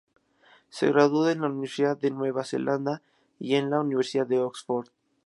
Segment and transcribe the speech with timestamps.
[0.71, 3.03] Se graduó en la Universidad de Nueva Zelanda
[3.37, 4.87] y en la Universidad de Oxford.